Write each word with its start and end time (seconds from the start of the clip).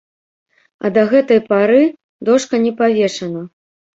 А 0.87 0.89
да 0.95 1.01
гэтай 1.11 1.41
пары 1.51 1.83
дошка 2.29 2.63
не 2.65 2.73
павешана. 2.83 3.41